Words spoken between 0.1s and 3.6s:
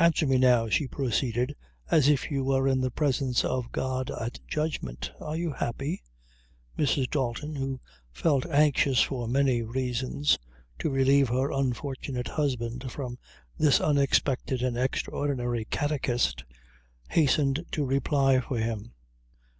me now," she proceeded, "as if you were in the presence